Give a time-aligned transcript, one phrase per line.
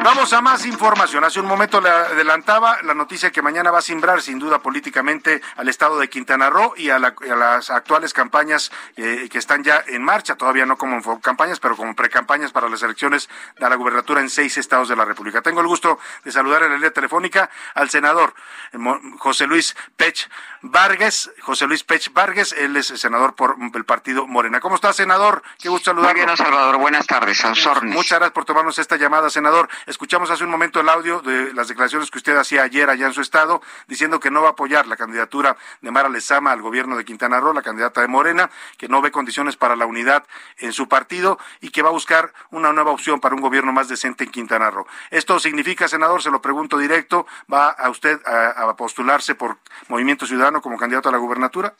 [0.00, 1.24] Vamos a más información.
[1.24, 5.42] Hace un momento le adelantaba la noticia que mañana va a simbrar sin duda políticamente
[5.56, 10.04] al estado de Quintana Roo y a, las actuales campañas eh, que están ya en
[10.04, 14.30] marcha, todavía no como campañas, pero como precampañas para las elecciones de la gubernatura en
[14.30, 15.42] seis estados de la República.
[15.42, 18.34] Tengo el gusto de saludar en la línea telefónica al senador
[18.72, 18.78] eh,
[19.18, 20.30] José Luis Pech
[20.62, 21.28] Vargas.
[21.40, 24.60] José Luis Pech Vargas, él es senador por el partido Morena.
[24.60, 25.42] ¿Cómo está, senador?
[25.58, 26.16] Qué gusto saludarlo.
[26.16, 26.76] Muy bien, Salvador.
[26.76, 27.44] Buenas tardes.
[27.82, 29.68] Muchas gracias por tomarnos esta llamada, senador.
[29.88, 33.14] Escuchamos hace un momento el audio de las declaraciones que usted hacía ayer allá en
[33.14, 36.94] su estado, diciendo que no va a apoyar la candidatura de Mara Lezama al gobierno
[36.94, 40.24] de Quintana Roo, la candidata de Morena, que no ve condiciones para la unidad
[40.58, 43.88] en su partido y que va a buscar una nueva opción para un gobierno más
[43.88, 44.86] decente en Quintana Roo.
[45.10, 49.56] Esto significa, senador, se lo pregunto directo, ¿va a usted a, postularse por
[49.88, 51.74] Movimiento Ciudadano como candidato a la gubernatura?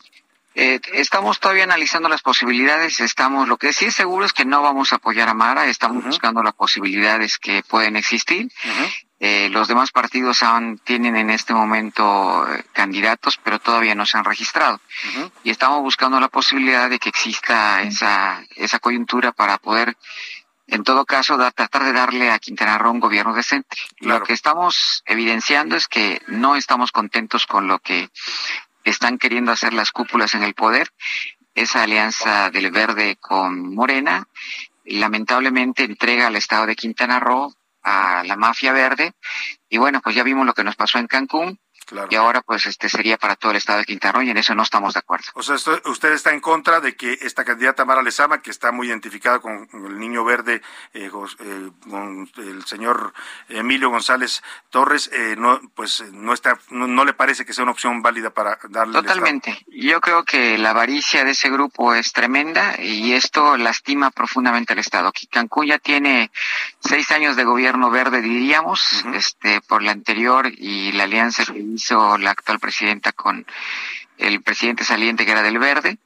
[0.60, 4.60] Eh, estamos todavía analizando las posibilidades, estamos, lo que sí es seguro es que no
[4.60, 8.50] vamos a apoyar a Mara, estamos buscando las posibilidades que pueden existir.
[9.20, 14.18] Eh, los demás partidos aún tienen en este momento eh, candidatos, pero todavía no se
[14.18, 14.80] han registrado.
[15.44, 19.96] Y estamos buscando la posibilidad de que exista esa, esa coyuntura para poder,
[20.66, 23.76] en todo caso, tratar de darle a Quintana Roo un gobierno decente.
[24.00, 28.10] Lo que estamos evidenciando es que no estamos contentos con lo que
[28.88, 30.88] están queriendo hacer las cúpulas en el poder.
[31.54, 34.26] Esa alianza del verde con Morena
[34.84, 39.12] lamentablemente entrega al estado de Quintana Roo a la mafia verde
[39.68, 41.58] y bueno, pues ya vimos lo que nos pasó en Cancún
[42.10, 44.54] y ahora pues este sería para todo el estado de Quintana Roo y en eso
[44.54, 45.26] no estamos de acuerdo.
[45.34, 48.88] O sea, usted está en contra de que esta candidata Mara Lezama, que está muy
[48.88, 50.62] identificada con el niño verde,
[50.92, 53.12] eh, eh, con el señor
[53.48, 58.02] Emilio González Torres, eh, no pues no está no, le parece que sea una opción
[58.02, 59.64] válida para darle Totalmente.
[59.68, 64.78] Yo creo que la avaricia de ese grupo es tremenda y esto lastima profundamente al
[64.78, 65.12] estado.
[65.30, 66.30] Cancún ya tiene
[66.80, 72.18] seis años de gobierno verde, diríamos, este por la anterior y la alianza que hizo
[72.18, 73.46] la actual presidenta con
[74.18, 75.98] el presidente saliente que era del Verde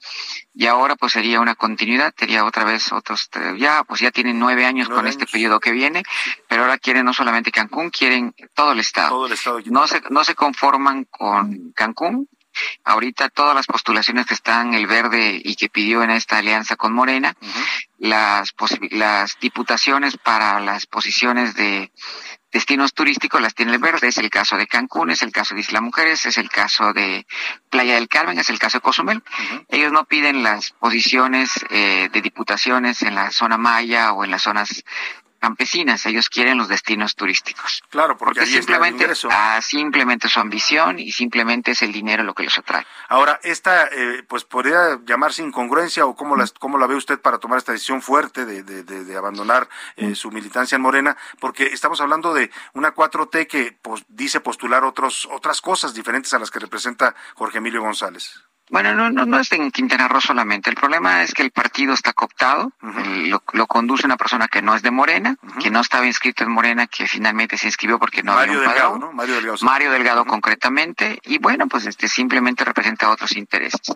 [0.54, 4.66] y ahora pues sería una continuidad, sería otra vez otros, ya pues ya tienen nueve
[4.66, 6.02] años con este periodo que viene,
[6.46, 9.08] pero ahora quieren no solamente Cancún, quieren todo el estado.
[9.08, 12.28] Todo el estado no se, no se conforman con Cancún,
[12.84, 16.92] Ahorita todas las postulaciones que están el verde y que pidió en esta alianza con
[16.92, 17.34] Morena,
[17.98, 18.52] las,
[18.90, 21.90] las diputaciones para las posiciones de
[22.52, 24.08] destinos turísticos las tiene el verde.
[24.08, 27.26] Es el caso de Cancún, es el caso de Isla Mujeres, es el caso de
[27.70, 29.22] Playa del Carmen, es el caso de Cozumel.
[29.68, 34.42] Ellos no piden las posiciones eh, de diputaciones en la zona maya o en las
[34.42, 34.84] zonas
[35.42, 37.82] campesinas, ellos quieren los destinos turísticos.
[37.90, 42.56] Claro, porque, simplemente, ah, simplemente su ambición y simplemente es el dinero lo que los
[42.56, 42.86] atrae.
[43.08, 47.38] Ahora, esta, eh, pues podría llamarse incongruencia o cómo, las, cómo la ve usted para
[47.38, 52.00] tomar esta decisión fuerte de, de, de, abandonar eh, su militancia en Morena, porque estamos
[52.00, 56.60] hablando de una 4T que pues, dice postular otros, otras cosas diferentes a las que
[56.60, 58.44] representa Jorge Emilio González.
[58.72, 60.70] Bueno, no, no, no es en Quintana Roo solamente.
[60.70, 62.72] El problema es que el partido está cooptado,
[63.52, 66.86] lo, conduce una persona que no es de Morena, que no estaba inscrito en Morena,
[66.86, 69.12] que finalmente se inscribió porque no Mario había Delgado, ¿no?
[69.12, 69.58] Mario Delgado.
[69.60, 73.94] Mario Delgado concretamente, y bueno, pues este simplemente representa otros intereses.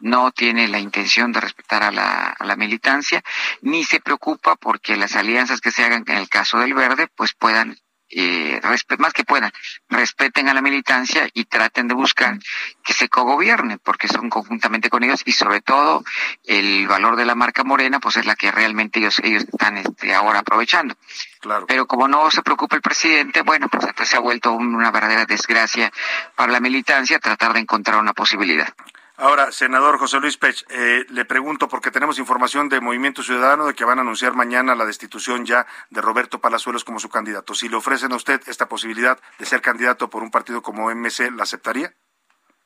[0.00, 3.22] No tiene la intención de respetar a la, a la militancia,
[3.62, 7.32] ni se preocupa porque las alianzas que se hagan en el caso del Verde, pues
[7.32, 7.78] puedan
[8.10, 8.60] eh,
[8.98, 9.52] más que puedan,
[9.88, 12.38] respeten a la militancia y traten de buscar
[12.84, 16.04] que se cogobierne, porque son conjuntamente con ellos y sobre todo
[16.44, 20.14] el valor de la marca Morena, pues es la que realmente ellos, ellos están este,
[20.14, 20.96] ahora aprovechando.
[21.40, 21.66] Claro.
[21.66, 25.26] Pero como no se preocupa el presidente, bueno, pues entonces se ha vuelto una verdadera
[25.26, 25.92] desgracia
[26.34, 28.72] para la militancia tratar de encontrar una posibilidad.
[29.18, 33.74] Ahora, senador José Luis Pech, eh, le pregunto porque tenemos información de Movimiento Ciudadano de
[33.74, 37.54] que van a anunciar mañana la destitución ya de Roberto Palazuelos como su candidato.
[37.54, 41.30] Si le ofrecen a usted esta posibilidad de ser candidato por un partido como MC,
[41.30, 41.94] ¿la aceptaría?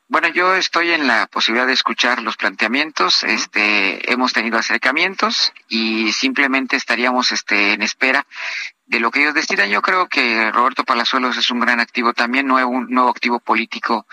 [0.09, 3.23] Bueno, yo estoy en la posibilidad de escuchar los planteamientos.
[3.23, 8.27] Este, hemos tenido acercamientos y simplemente estaríamos, este, en espera
[8.87, 9.69] de lo que ellos decidan.
[9.69, 14.05] Yo creo que Roberto Palazuelos es un gran activo también, nuevo, un nuevo activo político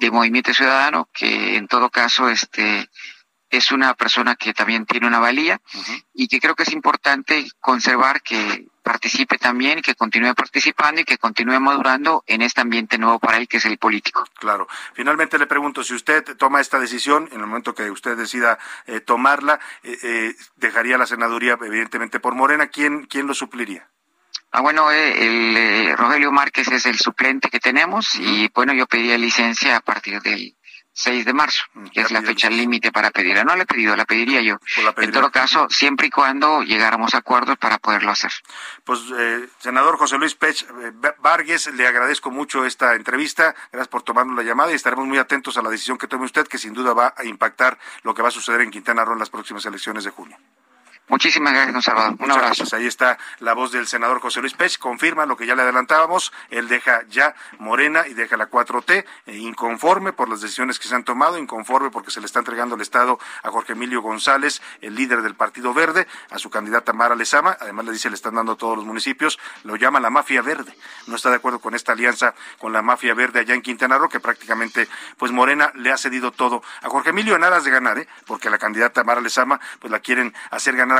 [0.00, 2.88] de Movimiento Ciudadano, que en todo caso, este,
[3.50, 5.60] es una persona que también tiene una valía
[6.14, 11.18] y que creo que es importante conservar que participe también que continúe participando y que
[11.18, 14.24] continúe madurando en este ambiente nuevo para él que es el político.
[14.38, 14.68] Claro.
[14.94, 19.00] Finalmente le pregunto, si usted toma esta decisión, en el momento que usted decida eh,
[19.00, 23.90] tomarla, eh, eh, dejaría la senaduría evidentemente por Morena, ¿quién, quién lo supliría?
[24.52, 29.76] Ah, bueno, el, Rogelio Márquez es el suplente que tenemos y bueno, yo pediría licencia
[29.76, 30.56] a partir del
[30.92, 31.62] 6 de marzo,
[31.92, 33.44] que es la fecha límite para pedirla.
[33.44, 34.58] No la he pedido, la pediría yo.
[34.96, 38.32] En todo caso, siempre y cuando llegáramos a acuerdos para poderlo hacer.
[38.84, 43.54] Pues, eh, senador José Luis Pech eh, Vargas, le agradezco mucho esta entrevista.
[43.70, 46.46] Gracias por tomarnos la llamada y estaremos muy atentos a la decisión que tome usted,
[46.48, 49.20] que sin duda va a impactar lo que va a suceder en Quintana Roo en
[49.20, 50.36] las próximas elecciones de junio.
[51.10, 52.14] Muchísimas gracias, don Salvador.
[52.20, 52.64] Un abrazo.
[52.76, 56.32] Ahí está la voz del senador José Luis Pech, confirma lo que ya le adelantábamos,
[56.50, 60.94] él deja ya Morena y deja la 4T, eh, inconforme por las decisiones que se
[60.94, 64.94] han tomado, inconforme porque se le está entregando el Estado a Jorge Emilio González, el
[64.94, 68.52] líder del Partido Verde, a su candidata Mara Lezama, además le dice le están dando
[68.52, 70.76] a todos los municipios, lo llama la mafia verde,
[71.08, 74.08] no está de acuerdo con esta alianza con la mafia verde allá en Quintana Roo,
[74.08, 74.86] que prácticamente
[75.18, 78.06] pues Morena le ha cedido todo a Jorge Emilio en aras de ganar, ¿eh?
[78.26, 80.99] porque la candidata Mara Lezama pues la quieren hacer ganar